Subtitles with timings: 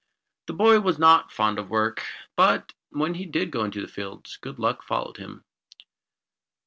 [0.47, 2.03] The boy was not fond of work,
[2.35, 5.43] but when he did go into the fields, Good Luck followed him.